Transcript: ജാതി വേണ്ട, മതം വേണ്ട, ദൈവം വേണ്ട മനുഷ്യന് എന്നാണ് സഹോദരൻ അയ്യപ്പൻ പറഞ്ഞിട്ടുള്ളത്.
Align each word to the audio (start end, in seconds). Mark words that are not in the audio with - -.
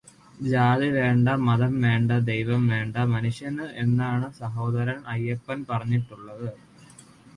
ജാതി 0.51 0.87
വേണ്ട, 0.95 1.29
മതം 1.47 1.73
വേണ്ട, 1.81 2.11
ദൈവം 2.29 2.63
വേണ്ട 2.67 2.97
മനുഷ്യന് 3.13 3.67
എന്നാണ് 3.83 4.29
സഹോദരൻ 4.41 4.99
അയ്യപ്പൻ 5.07 5.59
പറഞ്ഞിട്ടുള്ളത്. 5.69 6.47